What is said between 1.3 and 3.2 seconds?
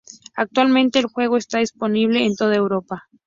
está disponible en toda Europa.